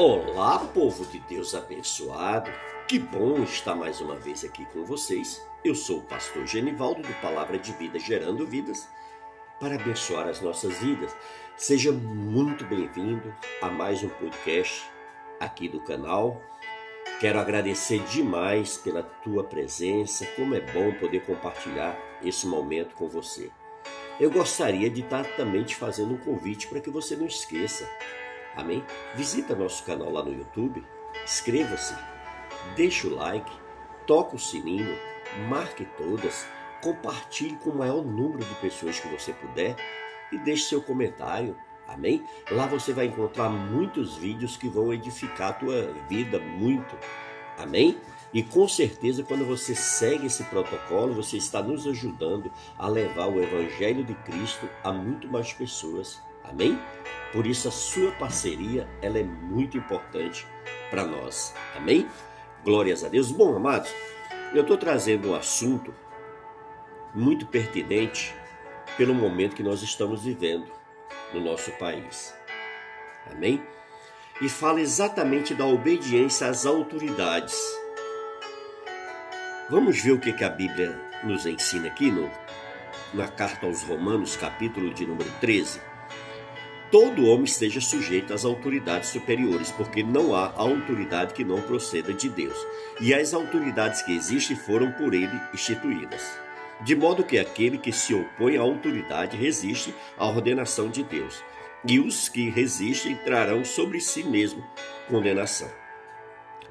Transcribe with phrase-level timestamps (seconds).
[0.00, 2.48] Olá, povo de Deus abençoado.
[2.86, 5.44] Que bom estar mais uma vez aqui com vocês.
[5.64, 8.88] Eu sou o pastor Genivaldo do Palavra de Vida Gerando Vidas
[9.58, 11.12] para abençoar as nossas vidas.
[11.56, 14.88] Seja muito bem-vindo a mais um podcast
[15.40, 16.40] aqui do canal.
[17.18, 20.24] Quero agradecer demais pela tua presença.
[20.36, 23.50] Como é bom poder compartilhar esse momento com você.
[24.20, 27.90] Eu gostaria de estar também te fazendo um convite para que você não esqueça
[28.56, 28.84] Amém?
[29.14, 30.84] Visita nosso canal lá no YouTube,
[31.24, 31.94] inscreva-se,
[32.74, 33.50] deixe o like,
[34.06, 34.98] toque o sininho,
[35.48, 36.46] marque todas,
[36.82, 39.76] compartilhe com o maior número de pessoas que você puder
[40.32, 41.56] e deixe seu comentário.
[41.86, 42.24] Amém?
[42.50, 46.96] Lá você vai encontrar muitos vídeos que vão edificar a tua vida muito.
[47.56, 47.98] Amém?
[48.32, 53.42] E com certeza, quando você segue esse protocolo, você está nos ajudando a levar o
[53.42, 56.20] Evangelho de Cristo a muito mais pessoas.
[56.48, 56.78] Amém?
[57.32, 60.46] Por isso a sua parceria ela é muito importante
[60.90, 61.54] para nós.
[61.76, 62.08] Amém?
[62.64, 63.30] Glórias a Deus.
[63.30, 63.92] Bom, amados,
[64.54, 65.94] eu estou trazendo um assunto
[67.14, 68.34] muito pertinente
[68.96, 70.66] pelo momento que nós estamos vivendo
[71.32, 72.34] no nosso país.
[73.30, 73.62] Amém?
[74.40, 77.60] E fala exatamente da obediência às autoridades.
[79.68, 82.30] Vamos ver o que, que a Bíblia nos ensina aqui no,
[83.12, 85.87] na carta aos Romanos, capítulo de número 13
[86.90, 92.28] todo homem esteja sujeito às autoridades superiores, porque não há autoridade que não proceda de
[92.28, 92.56] Deus.
[93.00, 96.22] E as autoridades que existem foram por ele instituídas.
[96.80, 101.42] De modo que aquele que se opõe à autoridade resiste à ordenação de Deus,
[101.84, 104.64] e os que resistem trarão sobre si mesmo
[105.08, 105.68] condenação.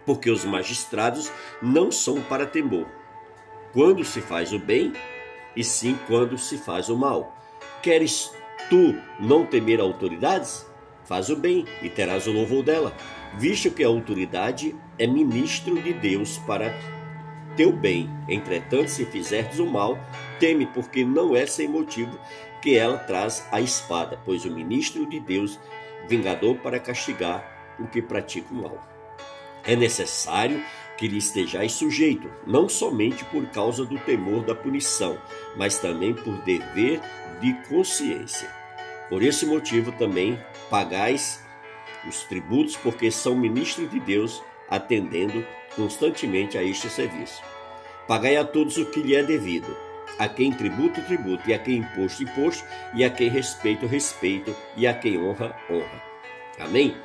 [0.06, 2.88] Porque os magistrados não são para temor,
[3.73, 4.94] quando se faz o bem,
[5.56, 7.36] e sim quando se faz o mal.
[7.82, 8.32] Queres
[8.69, 10.66] tu não temer autoridades?
[11.05, 12.94] Faz o bem e terás o louvor dela,
[13.38, 16.73] visto que a autoridade é ministro de Deus para
[17.55, 18.09] teu bem.
[18.27, 19.98] Entretanto, se fizerdes o mal,
[20.39, 22.20] teme, porque não é sem motivo
[22.61, 25.59] que ela traz a espada, pois o ministro de Deus,
[26.08, 28.82] vingador para castigar o que pratica o mal.
[29.64, 30.64] É necessário
[30.97, 35.17] que lhe estejais sujeito, não somente por causa do temor da punição,
[35.55, 36.99] mas também por dever
[37.39, 38.49] de consciência.
[39.09, 40.37] Por esse motivo também
[40.69, 41.45] pagais
[42.08, 47.41] os tributos, porque são ministros de Deus, atendendo constantemente a este serviço.
[48.08, 49.75] Pagai a todos o que lhe é devido,
[50.17, 52.65] a quem tributo, tributo, e a quem imposto, imposto,
[52.95, 56.03] e a quem respeito, respeito, e a quem honra, honra.
[56.59, 56.95] Amém?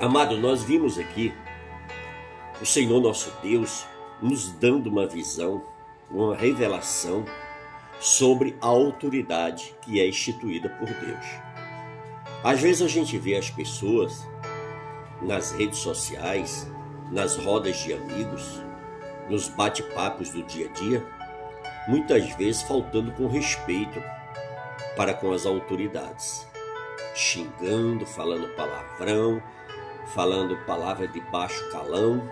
[0.00, 1.32] Amado, nós vimos aqui
[2.60, 3.86] o Senhor nosso Deus
[4.20, 5.62] nos dando uma visão,
[6.10, 7.24] uma revelação
[8.00, 11.26] sobre a autoridade que é instituída por Deus.
[12.42, 14.26] Às vezes a gente vê as pessoas
[15.20, 16.70] nas redes sociais,
[17.10, 18.62] nas rodas de amigos,
[19.28, 21.06] nos bate-papos do dia a dia,
[21.88, 24.02] muitas vezes faltando com respeito
[24.96, 26.46] para com as autoridades,
[27.14, 29.42] xingando, falando palavrão,
[30.14, 32.22] falando palavra de baixo calão.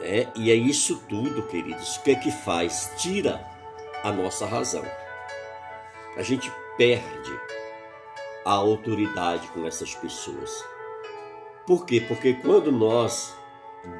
[0.00, 1.96] É, e é isso tudo, queridos.
[1.96, 2.92] O que é que faz?
[2.96, 3.44] Tira
[4.02, 4.84] a nossa razão.
[6.16, 7.40] A gente perde
[8.44, 10.64] a autoridade com essas pessoas.
[11.66, 12.00] Por quê?
[12.00, 13.36] Porque quando nós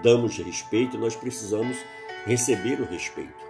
[0.03, 1.77] damos respeito, nós precisamos
[2.25, 3.47] receber o respeito.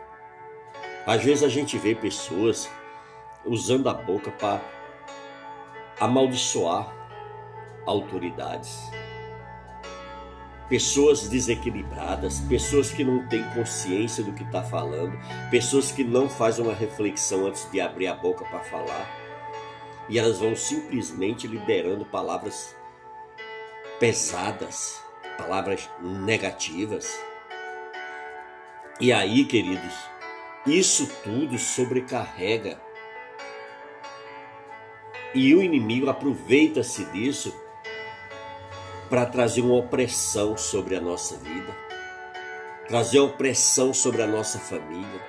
[1.06, 2.68] Às vezes a gente vê pessoas
[3.44, 4.60] usando a boca para
[6.00, 6.94] amaldiçoar
[7.86, 8.90] autoridades
[10.68, 15.18] pessoas desequilibradas, pessoas que não têm consciência do que está falando,
[15.50, 19.08] pessoas que não fazem uma reflexão antes de abrir a boca para falar,
[20.08, 22.76] e elas vão simplesmente liberando palavras
[23.98, 25.02] pesadas,
[25.36, 27.18] palavras negativas.
[29.00, 29.94] E aí, queridos,
[30.66, 32.80] isso tudo sobrecarrega.
[35.34, 37.54] E o inimigo aproveita-se disso
[39.08, 41.74] para trazer uma opressão sobre a nossa vida,
[42.86, 45.20] trazer opressão sobre a nossa família,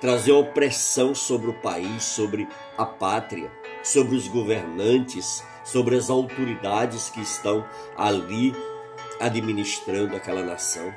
[0.00, 3.50] trazer opressão sobre o país, sobre a pátria,
[3.82, 7.64] sobre os governantes, sobre as autoridades que estão
[7.96, 8.54] ali
[9.20, 10.92] administrando aquela nação.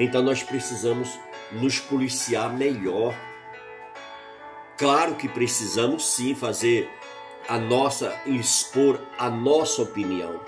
[0.00, 1.18] Então nós precisamos
[1.52, 3.14] nos policiar melhor.
[4.76, 6.90] Claro que precisamos sim fazer
[7.48, 10.40] a nossa, expor a nossa opinião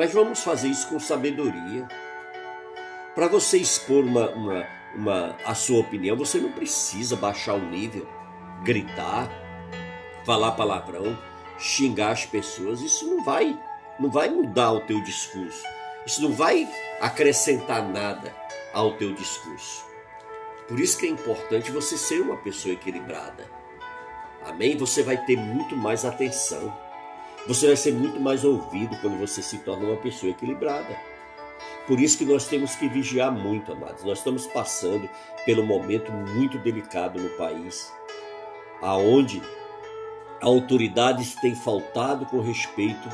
[0.00, 1.86] mas vamos fazer isso com sabedoria.
[3.14, 8.08] Para você expor uma, uma, uma, a sua opinião, você não precisa baixar o nível,
[8.64, 9.28] gritar,
[10.24, 11.18] falar palavrão,
[11.58, 12.80] xingar as pessoas.
[12.80, 13.60] Isso não vai
[13.98, 15.62] não vai mudar o teu discurso.
[16.06, 16.66] Isso não vai
[16.98, 18.34] acrescentar nada
[18.72, 19.84] ao teu discurso.
[20.66, 23.46] Por isso que é importante você ser uma pessoa equilibrada.
[24.46, 24.78] Amém?
[24.78, 26.74] Você vai ter muito mais atenção.
[27.46, 30.96] Você vai ser muito mais ouvido quando você se torna uma pessoa equilibrada.
[31.86, 34.04] Por isso que nós temos que vigiar muito, amados.
[34.04, 35.08] Nós estamos passando
[35.44, 37.92] pelo momento muito delicado no país,
[38.80, 39.42] aonde
[40.40, 43.08] autoridades têm faltado com respeito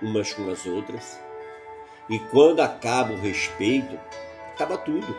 [0.00, 1.20] umas com as outras.
[2.08, 3.98] E quando acaba o respeito,
[4.52, 5.16] acaba tudo.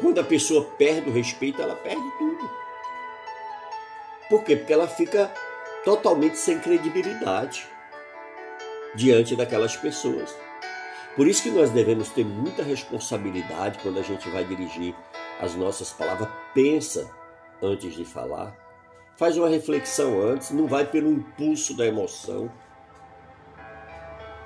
[0.00, 2.50] Quando a pessoa perde o respeito, ela perde tudo.
[4.28, 4.56] Por quê?
[4.56, 5.32] Porque ela fica
[5.86, 7.64] totalmente sem credibilidade
[8.96, 10.36] diante daquelas pessoas.
[11.14, 14.96] Por isso que nós devemos ter muita responsabilidade quando a gente vai dirigir
[15.40, 16.28] as nossas palavras.
[16.52, 17.08] Pensa
[17.62, 18.52] antes de falar.
[19.16, 22.50] Faz uma reflexão antes, não vai pelo impulso da emoção.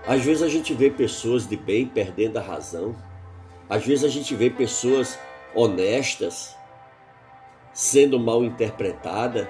[0.06, 2.94] Às vezes a gente vê pessoas de bem perdendo a razão.
[3.66, 5.19] Às vezes a gente vê pessoas
[5.54, 6.54] honestas
[7.72, 9.48] sendo mal interpretadas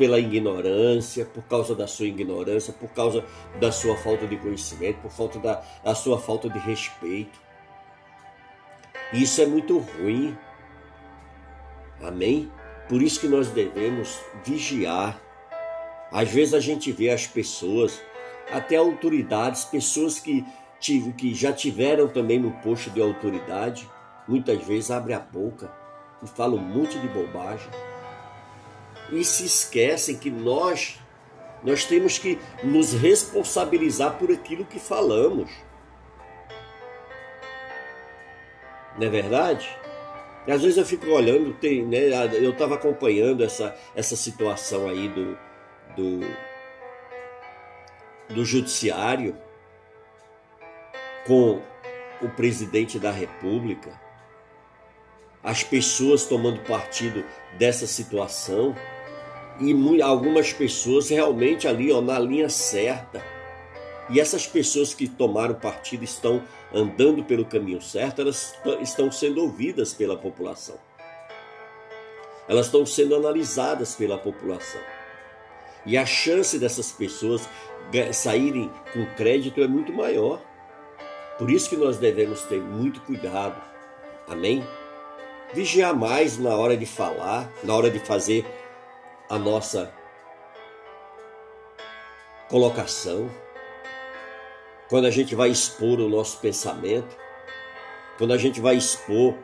[0.00, 3.22] pela ignorância, por causa da sua ignorância, por causa
[3.60, 7.38] da sua falta de conhecimento, por falta da, da sua falta de respeito.
[9.12, 10.34] Isso é muito ruim.
[12.02, 12.50] Amém?
[12.88, 15.20] Por isso que nós devemos vigiar.
[16.10, 18.00] Às vezes a gente vê as pessoas,
[18.50, 20.46] até autoridades, pessoas que,
[20.80, 23.86] que já tiveram também no posto de autoridade,
[24.26, 25.70] muitas vezes abre a boca
[26.22, 27.68] e fala um monte de bobagem
[29.12, 30.98] e se esquecem que nós
[31.62, 35.50] nós temos que nos responsabilizar por aquilo que falamos.
[38.98, 39.68] Não é verdade?
[40.46, 41.98] E às vezes eu fico olhando, tem, né,
[42.34, 45.38] eu estava acompanhando essa, essa situação aí do,
[45.94, 46.20] do,
[48.34, 49.36] do judiciário
[51.26, 51.60] com
[52.22, 54.00] o presidente da República,
[55.42, 57.24] as pessoas tomando partido
[57.58, 58.74] dessa situação
[59.60, 63.22] e algumas pessoas realmente ali ó, na linha certa.
[64.08, 66.42] E essas pessoas que tomaram partido estão
[66.74, 70.76] andando pelo caminho certo, elas estão sendo ouvidas pela população.
[72.48, 74.80] Elas estão sendo analisadas pela população.
[75.86, 77.48] E a chance dessas pessoas
[78.12, 80.42] saírem com crédito é muito maior.
[81.38, 83.60] Por isso que nós devemos ter muito cuidado.
[84.28, 84.66] Amém?
[85.54, 88.44] Vigiar mais na hora de falar, na hora de fazer
[89.30, 89.94] a nossa
[92.48, 93.30] colocação,
[94.88, 97.16] quando a gente vai expor o nosso pensamento,
[98.18, 99.36] quando a gente vai expor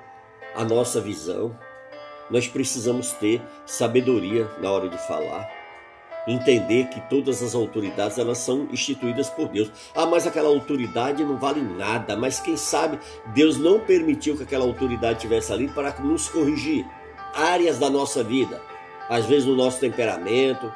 [0.56, 1.56] a nossa visão,
[2.28, 5.48] nós precisamos ter sabedoria na hora de falar.
[6.26, 9.70] Entender que todas as autoridades elas são instituídas por Deus.
[9.94, 12.16] Ah, mas aquela autoridade não vale nada.
[12.16, 16.84] Mas quem sabe Deus não permitiu que aquela autoridade estivesse ali para nos corrigir
[17.32, 18.60] áreas da nossa vida
[19.08, 20.72] às vezes no nosso temperamento,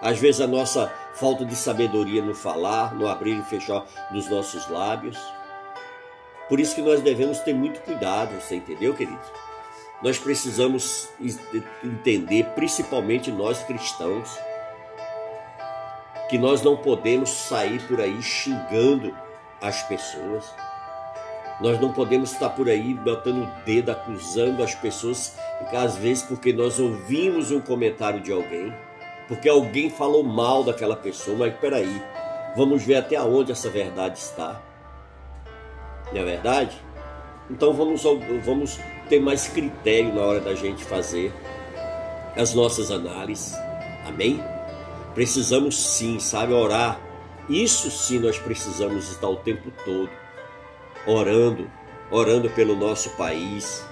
[0.00, 4.68] às vezes a nossa falta de sabedoria no falar, no abrir e fechar dos nossos
[4.68, 5.18] lábios.
[6.48, 9.18] Por isso que nós devemos ter muito cuidado, você entendeu, querido?
[10.02, 11.08] Nós precisamos
[11.82, 14.38] entender, principalmente nós cristãos,
[16.28, 19.16] que nós não podemos sair por aí xingando
[19.60, 20.44] as pessoas
[21.60, 25.36] nós não podemos estar por aí botando o dedo, acusando as pessoas,
[25.72, 28.74] às vezes porque nós ouvimos um comentário de alguém,
[29.26, 32.02] porque alguém falou mal daquela pessoa, mas peraí,
[32.54, 34.60] vamos ver até onde essa verdade está.
[36.12, 36.76] Não é verdade?
[37.50, 38.02] Então vamos,
[38.44, 41.32] vamos ter mais critério na hora da gente fazer
[42.36, 43.56] as nossas análises.
[44.06, 44.42] Amém?
[45.14, 47.00] Precisamos sim, sabe, orar.
[47.48, 50.10] Isso sim nós precisamos estar o tempo todo
[51.06, 51.70] orando,
[52.10, 53.84] orando pelo nosso país,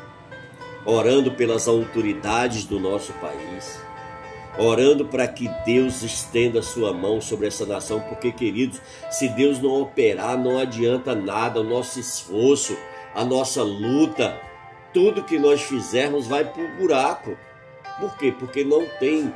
[0.84, 3.80] orando pelas autoridades do nosso país,
[4.58, 8.80] orando para que Deus estenda a sua mão sobre essa nação, porque, queridos,
[9.10, 12.76] se Deus não operar, não adianta nada, o nosso esforço,
[13.14, 14.40] a nossa luta,
[14.92, 17.36] tudo que nós fizermos vai para o buraco.
[18.00, 18.34] Por quê?
[18.36, 19.32] Porque não tem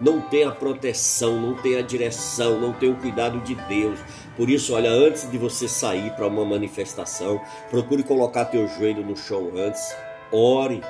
[0.00, 3.98] não tem a proteção, não tem a direção, não tem o cuidado de Deus.
[4.36, 9.16] Por isso, olha, antes de você sair para uma manifestação, procure colocar teu joelho no
[9.16, 9.94] chão antes,
[10.30, 10.82] ore,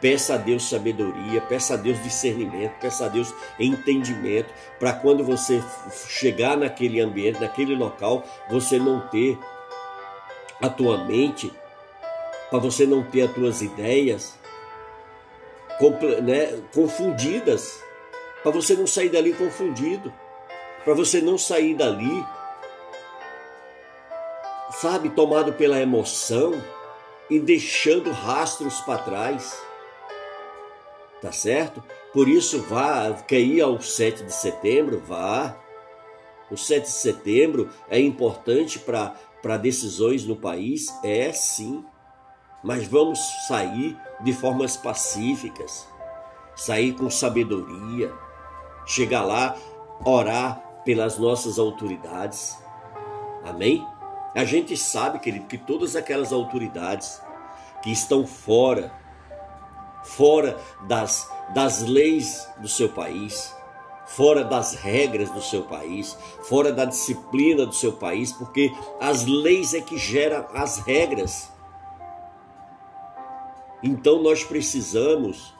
[0.00, 5.62] peça a Deus sabedoria, peça a Deus discernimento, peça a Deus entendimento, para quando você
[6.08, 9.38] chegar naquele ambiente, naquele local, você não ter
[10.60, 11.52] a tua mente,
[12.50, 14.38] para você não ter as tuas ideias
[16.22, 17.82] né, confundidas
[18.42, 20.12] para você não sair dali confundido,
[20.84, 22.24] para você não sair dali,
[24.70, 26.52] sabe, tomado pela emoção
[27.28, 29.60] e deixando rastros para trás.
[31.20, 31.82] Tá certo?
[32.12, 35.02] Por isso, vá, quer ir ao 7 de setembro?
[35.04, 35.56] Vá.
[36.50, 40.86] O 7 de setembro é importante para decisões no país?
[41.02, 41.84] É sim.
[42.62, 45.86] Mas vamos sair de formas pacíficas,
[46.56, 48.12] sair com sabedoria,
[48.88, 49.54] chegar lá,
[50.04, 52.58] orar pelas nossas autoridades.
[53.44, 53.86] Amém?
[54.34, 57.20] A gente sabe, querido, que todas aquelas autoridades
[57.82, 58.90] que estão fora,
[60.02, 63.54] fora das, das leis do seu país,
[64.06, 69.74] fora das regras do seu país, fora da disciplina do seu país, porque as leis
[69.74, 71.52] é que geram as regras.
[73.82, 75.54] Então nós precisamos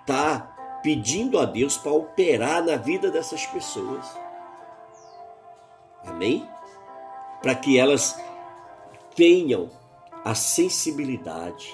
[0.00, 4.06] estar tá pedindo a Deus para operar na vida dessas pessoas.
[6.06, 6.48] Amém?
[7.42, 8.18] Para que elas
[9.14, 9.70] tenham
[10.24, 11.72] a sensibilidade,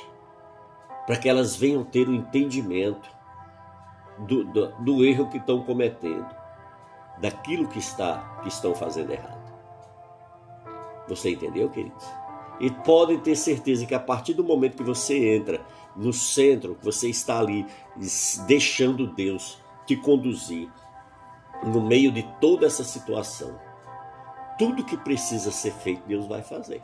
[1.06, 3.10] para que elas venham ter o entendimento
[4.18, 6.28] do, do, do erro que estão cometendo,
[7.18, 9.44] daquilo que, está, que estão fazendo errado.
[11.08, 12.04] Você entendeu, queridos?
[12.60, 15.60] E podem ter certeza que a partir do momento que você entra
[15.96, 17.66] no centro, você está ali
[18.46, 20.70] deixando Deus te conduzir
[21.62, 23.58] no meio de toda essa situação,
[24.58, 26.82] tudo que precisa ser feito, Deus vai fazer.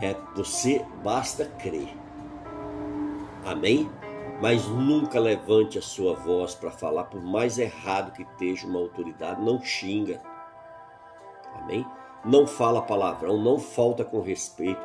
[0.00, 1.94] É você basta crer.
[3.44, 3.90] Amém?
[4.40, 9.42] Mas nunca levante a sua voz para falar, por mais errado que esteja uma autoridade,
[9.42, 10.20] não xinga.
[11.54, 11.84] Amém?
[12.24, 14.80] não fala palavrão, não falta com respeito,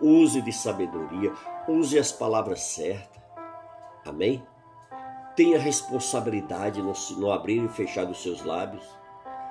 [0.00, 1.32] use de sabedoria,
[1.68, 3.22] use as palavras certas.
[4.06, 4.46] Amém?
[5.34, 8.84] Tenha responsabilidade no, no abrir e fechar dos seus lábios,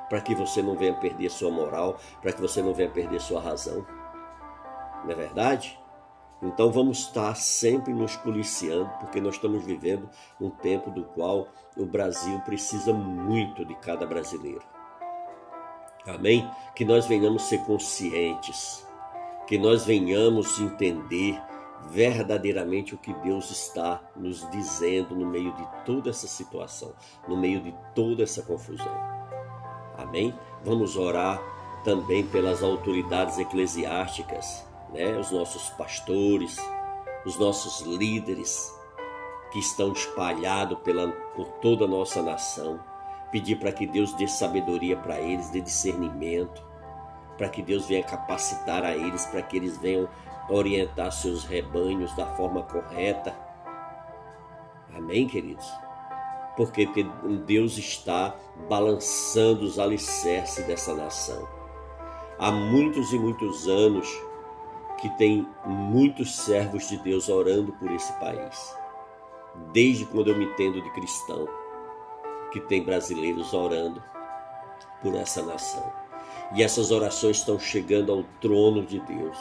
[0.10, 3.42] para que você não venha perder sua moral, para que você não venha perder sua
[3.42, 3.86] razão.
[5.04, 5.80] Não é verdade?
[6.42, 11.86] Então vamos estar sempre nos policiando, porque nós estamos vivendo um tempo do qual o
[11.86, 14.62] Brasil precisa muito de cada brasileiro.
[16.06, 16.50] Amém?
[16.76, 18.86] Que nós venhamos ser conscientes,
[19.48, 21.42] que nós venhamos entender
[21.90, 26.94] verdadeiramente o que Deus está nos dizendo no meio de toda essa situação,
[27.28, 28.96] no meio de toda essa confusão.
[29.98, 30.34] Amém?
[30.64, 31.42] Vamos orar
[31.84, 35.18] também pelas autoridades eclesiásticas, né?
[35.18, 36.58] Os nossos pastores,
[37.26, 38.74] os nossos líderes
[39.52, 42.80] que estão espalhados pela, por toda a nossa nação
[43.34, 46.64] pedir para que Deus dê sabedoria para eles, dê discernimento,
[47.36, 50.08] para que Deus venha capacitar a eles, para que eles venham
[50.50, 53.36] orientar seus rebanhos da forma correta.
[54.96, 55.66] Amém, queridos?
[56.56, 56.88] Porque
[57.46, 58.36] Deus está
[58.70, 61.48] balançando os alicerces dessa nação.
[62.38, 64.08] Há muitos e muitos anos
[65.00, 68.76] que tem muitos servos de Deus orando por esse país.
[69.72, 71.48] Desde quando eu me entendo de cristão
[72.52, 74.02] que tem brasileiros orando
[75.02, 75.92] por essa nação.
[76.56, 79.38] E essas orações estão chegando ao trono de Deus.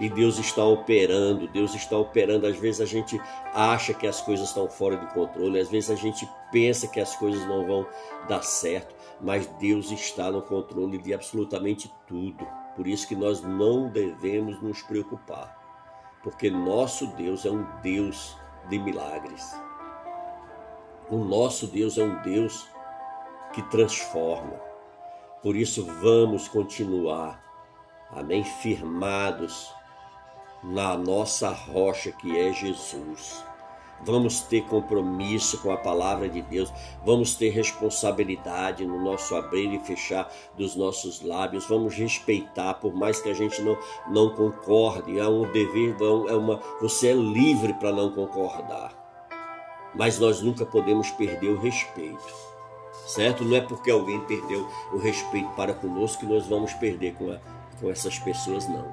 [0.00, 2.46] E Deus está operando, Deus está operando.
[2.46, 3.20] Às vezes a gente
[3.52, 7.14] acha que as coisas estão fora de controle, às vezes a gente pensa que as
[7.16, 7.86] coisas não vão
[8.28, 12.46] dar certo, mas Deus está no controle de absolutamente tudo.
[12.74, 15.56] Por isso que nós não devemos nos preocupar,
[16.22, 18.36] porque nosso Deus é um Deus
[18.68, 19.54] de milagres.
[21.08, 22.66] O nosso Deus é um Deus
[23.52, 24.58] que transforma.
[25.42, 27.40] Por isso vamos continuar,
[28.10, 29.72] amém, firmados
[30.64, 33.44] na nossa rocha que é Jesus.
[34.04, 36.72] Vamos ter compromisso com a palavra de Deus,
[37.04, 43.20] vamos ter responsabilidade no nosso abrir e fechar dos nossos lábios, vamos respeitar, por mais
[43.20, 43.78] que a gente não,
[44.08, 45.96] não concorde, é um dever,
[46.28, 49.04] é uma, você é livre para não concordar
[49.94, 52.44] mas nós nunca podemos perder o respeito.
[53.06, 53.44] Certo?
[53.44, 57.38] Não é porque alguém perdeu o respeito para conosco que nós vamos perder com, a,
[57.80, 58.92] com essas pessoas, não.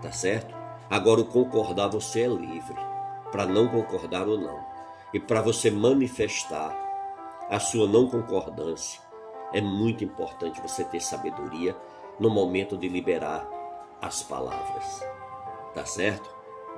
[0.00, 0.61] Tá certo?
[0.92, 2.76] Agora, o concordar você é livre,
[3.30, 4.60] para não concordar ou não.
[5.14, 6.76] E para você manifestar
[7.48, 9.00] a sua não concordância,
[9.54, 11.74] é muito importante você ter sabedoria
[12.20, 13.48] no momento de liberar
[14.02, 15.02] as palavras.
[15.74, 16.28] Tá certo?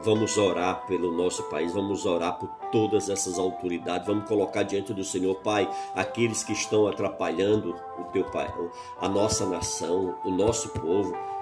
[0.00, 5.02] Vamos orar pelo nosso país, vamos orar por todas essas autoridades, vamos colocar diante do
[5.02, 8.49] Senhor, Pai, aqueles que estão atrapalhando o teu pai,
[9.00, 11.33] a nossa nação, o nosso povo.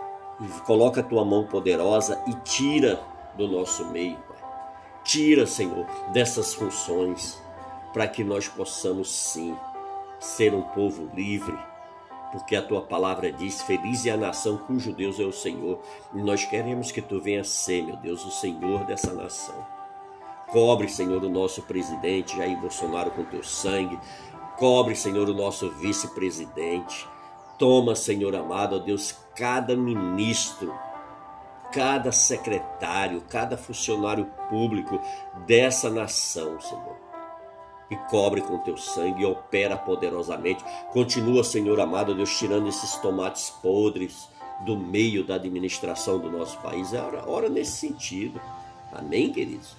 [0.67, 3.03] Coloca a tua mão poderosa e tira
[3.37, 4.37] do nosso meio, Pai.
[5.05, 7.41] Tira, Senhor, dessas funções,
[7.93, 9.57] para que nós possamos sim
[10.19, 11.59] ser um povo livre,
[12.31, 15.81] porque a tua palavra diz: Feliz é a nação cujo Deus é o Senhor.
[16.15, 19.67] E nós queremos que tu venhas ser, meu Deus, o Senhor dessa nação.
[20.49, 23.99] Cobre, Senhor, o nosso presidente Jair Bolsonaro com teu sangue.
[24.57, 27.09] Cobre, Senhor, o nosso vice-presidente.
[27.63, 30.75] Toma, Senhor amado, ó Deus, cada ministro,
[31.73, 35.01] cada secretário, cada funcionário público
[35.47, 36.97] dessa nação, Senhor
[37.89, 40.65] e cobre com teu sangue e opera poderosamente.
[40.93, 44.29] Continua, Senhor amado, Deus, tirando esses tomates podres
[44.67, 46.93] do meio da administração do nosso país.
[46.93, 48.41] É hora, hora nesse sentido.
[48.93, 49.77] Amém, queridos?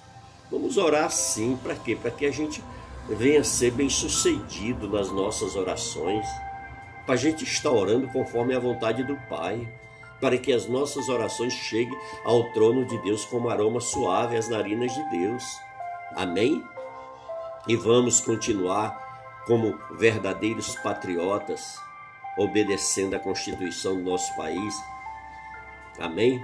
[0.50, 1.94] Vamos orar sim, para quê?
[1.94, 2.64] Para que a gente
[3.10, 6.24] venha ser bem sucedido nas nossas orações,
[7.04, 9.68] para a gente estar orando conforme a vontade do Pai,
[10.20, 14.92] para que as nossas orações cheguem ao trono de Deus como aroma suave às narinas
[14.92, 15.44] de Deus.
[16.16, 16.62] Amém?
[17.66, 21.78] e vamos continuar como verdadeiros patriotas,
[22.36, 24.74] obedecendo a Constituição do nosso país.
[25.98, 26.40] Amém?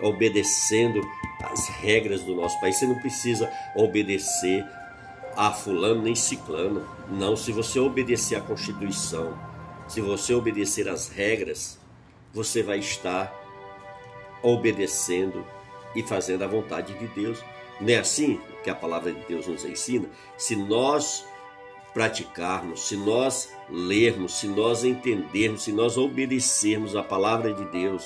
[0.00, 1.00] Obedecendo
[1.42, 2.78] as regras do nosso país.
[2.78, 4.64] Você não precisa obedecer
[5.36, 6.86] a fulano nem ciclano.
[7.08, 9.36] Não, se você obedecer à Constituição,
[9.88, 11.78] se você obedecer às regras,
[12.32, 13.32] você vai estar
[14.42, 15.44] obedecendo
[15.94, 17.42] e fazendo a vontade de Deus.
[17.80, 20.08] Não é assim que a palavra de Deus nos ensina?
[20.36, 21.24] Se nós
[21.92, 28.04] praticarmos, se nós lermos, se nós entendermos, se nós obedecermos a palavra de Deus,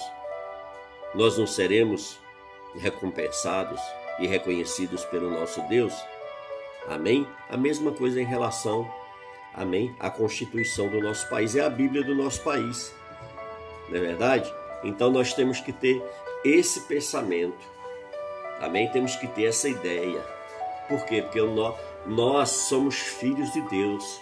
[1.15, 2.19] nós não seremos
[2.75, 3.81] recompensados
[4.19, 5.95] e reconhecidos pelo nosso Deus?
[6.89, 7.27] Amém?
[7.49, 8.91] A mesma coisa em relação,
[9.57, 12.95] amém, à Constituição do nosso país, é a Bíblia do nosso país.
[13.89, 14.53] Não é verdade?
[14.85, 16.03] Então nós temos que ter
[16.45, 17.77] esse pensamento
[18.61, 18.89] Amém?
[18.89, 20.21] Temos que ter essa ideia.
[20.89, 21.21] Por quê?
[21.21, 24.21] Porque nós, nós somos filhos de Deus.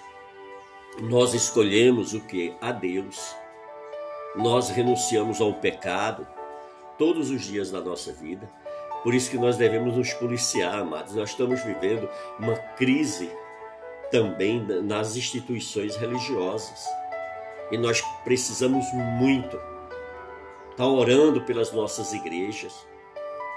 [1.01, 2.55] Nós escolhemos o que?
[2.61, 3.35] A Deus.
[4.35, 6.27] Nós renunciamos ao pecado
[6.99, 8.51] todos os dias da nossa vida.
[9.03, 11.15] Por isso que nós devemos nos policiar, amados.
[11.15, 13.31] Nós estamos vivendo uma crise
[14.15, 16.87] também nas instituições religiosas.
[17.73, 19.61] E nós precisamos muito
[20.71, 22.73] estar orando pelas nossas igrejas,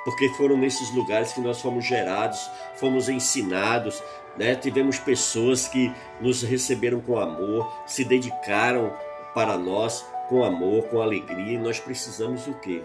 [0.03, 4.01] porque foram nesses lugares que nós fomos gerados, fomos ensinados,
[4.35, 4.55] né?
[4.55, 8.91] tivemos pessoas que nos receberam com amor, se dedicaram
[9.35, 12.81] para nós com amor, com alegria, e nós precisamos o quê?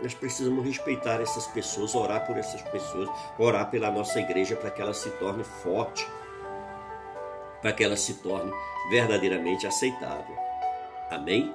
[0.00, 4.80] Nós precisamos respeitar essas pessoas, orar por essas pessoas, orar pela nossa igreja para que
[4.80, 6.06] ela se torne forte,
[7.60, 8.52] para que ela se torne
[8.90, 10.36] verdadeiramente aceitável.
[11.10, 11.52] Amém?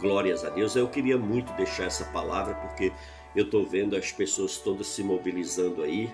[0.00, 0.76] Glórias a Deus.
[0.76, 2.92] Eu queria muito deixar essa palavra porque
[3.34, 6.12] eu estou vendo as pessoas todas se mobilizando aí.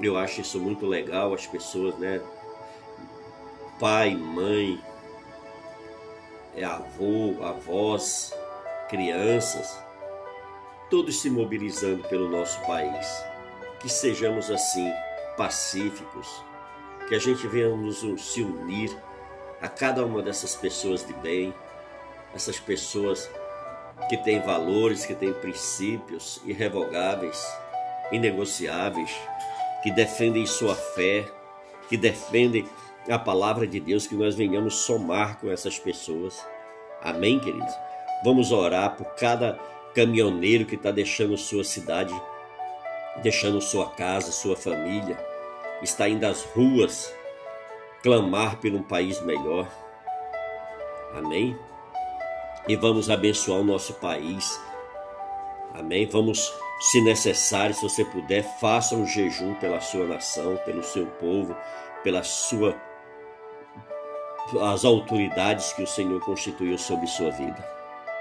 [0.00, 2.20] Eu acho isso muito legal, as pessoas, né?
[3.78, 4.80] Pai, mãe,
[6.56, 8.34] é avô, avós,
[8.88, 9.78] crianças,
[10.90, 13.06] todos se mobilizando pelo nosso país.
[13.80, 14.90] Que sejamos assim,
[15.36, 16.42] pacíficos,
[17.10, 18.96] que a gente venha nos se unir
[19.60, 21.52] a cada uma dessas pessoas de bem,
[22.32, 23.28] essas pessoas
[24.08, 27.44] que tem valores, que tem princípios irrevogáveis,
[28.12, 29.10] inegociáveis,
[29.82, 31.26] que defendem sua fé,
[31.88, 32.64] que defendem
[33.10, 36.46] a palavra de Deus, que nós venhamos somar com essas pessoas.
[37.02, 37.74] Amém, queridos?
[38.22, 39.58] Vamos orar por cada
[39.96, 42.14] caminhoneiro que está deixando sua cidade,
[43.20, 45.18] deixando sua casa, sua família,
[45.82, 47.14] está indo às ruas
[48.02, 49.68] clamar por um país melhor.
[51.14, 51.58] Amém?
[52.68, 54.60] e vamos abençoar o nosso país.
[55.74, 56.06] Amém?
[56.06, 61.56] Vamos, se necessário, se você puder, faça um jejum pela sua nação, pelo seu povo,
[62.02, 62.76] pela sua
[64.62, 67.64] as autoridades que o Senhor constituiu sobre sua vida.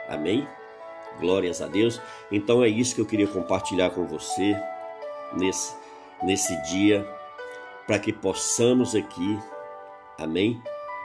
[0.08, 0.48] Amém?
[1.20, 2.00] Glórias a Deus.
[2.32, 4.56] Então é isso que eu queria compartilhar com você
[5.34, 5.76] nesse,
[6.22, 7.08] nesse dia,
[7.90, 9.40] para que possamos aqui,
[10.20, 10.62] amém,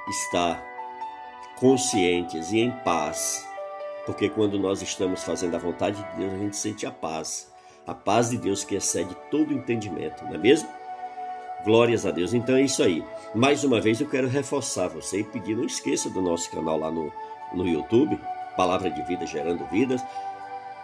[0.06, 0.62] estar
[1.58, 3.42] conscientes e em paz,
[4.04, 7.50] porque quando nós estamos fazendo a vontade de Deus, a gente sente a paz,
[7.86, 10.68] a paz de Deus que excede todo entendimento, não é mesmo?
[11.64, 12.34] Glórias a Deus.
[12.34, 13.02] Então é isso aí.
[13.34, 16.90] Mais uma vez eu quero reforçar você e pedir, não esqueça do nosso canal lá
[16.90, 17.10] no,
[17.54, 18.20] no YouTube,
[18.58, 20.04] Palavra de Vida Gerando Vidas,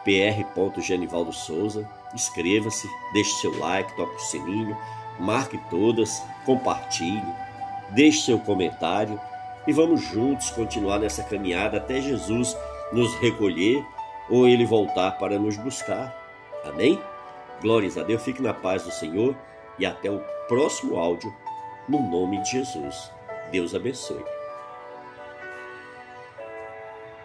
[0.03, 0.81] pr.
[0.81, 1.87] Genivaldo Souza.
[2.15, 4.75] Inscreva-se, deixe seu like, toque o sininho,
[5.21, 7.23] marque todas, compartilhe,
[7.91, 9.21] deixe seu comentário
[9.67, 12.57] e vamos juntos continuar nessa caminhada até Jesus
[12.93, 13.85] nos recolher
[14.29, 16.17] ou ele voltar para nos buscar.
[16.65, 17.01] Amém?
[17.61, 19.37] Glórias a Deus, fique na paz do Senhor
[19.79, 21.35] e até o próximo áudio,
[21.89, 23.13] no nome de Jesus.
[23.51, 24.40] Deus abençoe.